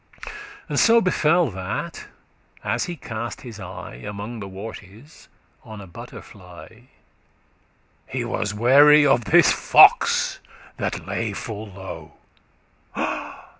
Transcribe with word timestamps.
<28> 0.23 0.33
And 0.69 0.79
so 0.79 0.99
befell 0.99 1.51
that, 1.51 2.07
as 2.63 2.85
he 2.85 2.95
cast 2.95 3.41
his 3.41 3.59
eye 3.59 3.97
Among 4.03 4.39
the 4.39 4.47
wortes,* 4.47 5.27
on 5.63 5.79
a 5.79 5.85
butterfly, 5.85 6.69
*cabbages 6.69 6.87
He 8.07 8.25
was 8.25 8.51
ware 8.55 9.07
of 9.07 9.25
this 9.25 9.51
fox 9.51 10.39
that 10.77 11.05
lay 11.05 11.33
full 11.33 11.67
low. 11.67 12.13